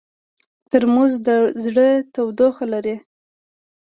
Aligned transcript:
ترموز 0.71 1.13
د 1.27 1.29
زړه 1.63 1.87
تودوخه 2.13 2.65
لري. 2.73 2.95